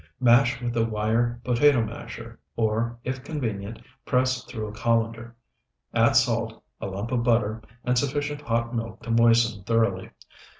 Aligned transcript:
Mash 0.19 0.59
with 0.63 0.75
a 0.75 0.83
wire 0.83 1.39
potato 1.43 1.83
masher, 1.85 2.39
or, 2.55 2.97
if 3.03 3.23
convenient, 3.23 3.79
press 4.03 4.43
through 4.45 4.65
a 4.65 4.71
colander; 4.73 5.35
add 5.93 6.13
salt, 6.15 6.63
a 6.81 6.87
lump 6.87 7.11
of 7.11 7.23
butter, 7.23 7.61
and 7.83 7.95
sufficient 7.99 8.41
hot 8.41 8.73
milk 8.75 9.03
to 9.03 9.11
moisten 9.11 9.63
thoroughly. 9.63 10.09